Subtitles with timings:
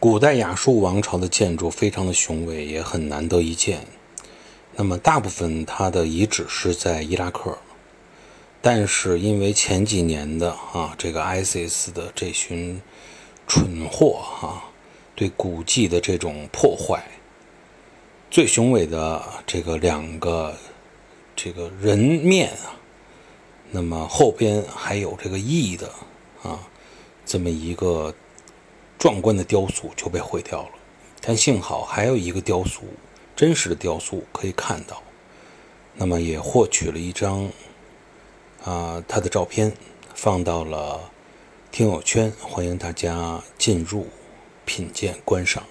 [0.00, 3.84] 古代亚述王朝的建筑非常的雄伟，也很难得一见。
[4.76, 7.58] 那么大部分它的遗址是在伊拉克，
[8.62, 12.80] 但是因为前几年的啊这个 ISIS 的这群
[13.48, 14.62] 蠢货哈，
[15.16, 17.02] 对古迹的这种破坏，
[18.30, 20.54] 最雄伟的这个两个
[21.34, 22.78] 这个人面啊，
[23.72, 25.90] 那么后边还有这个翼的
[26.44, 26.60] 啊，
[27.26, 28.14] 这么一个
[28.98, 30.70] 壮观的雕塑就被毁掉了。
[31.20, 32.82] 但幸好还有一个雕塑。
[33.36, 35.00] 真实的雕塑可以看到，
[35.94, 37.48] 那么也获取了一张
[38.64, 39.72] 啊他的照片，
[40.12, 41.08] 放到了
[41.70, 44.08] 听友圈，欢迎大家进入
[44.64, 45.62] 品鉴观赏。